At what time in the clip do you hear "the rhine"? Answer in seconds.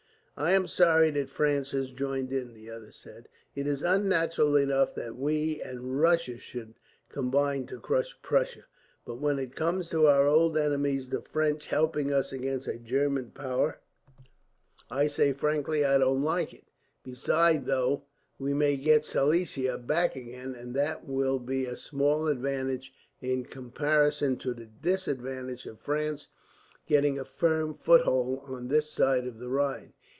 29.37-29.93